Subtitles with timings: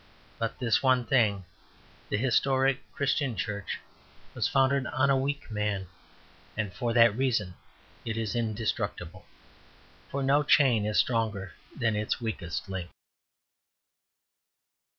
[0.39, 1.45] But this one thing,
[2.09, 3.77] the historic Christian Church,
[4.33, 5.89] was founded on a weak man,
[6.57, 7.53] and for that reason
[8.03, 9.27] it is indestructible.
[10.09, 12.89] For no chain is stronger than its weakest link.